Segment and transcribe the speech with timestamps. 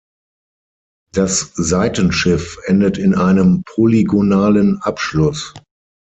[1.13, 5.53] Das Seitenschiff endet in einem polygonalen Abschluss.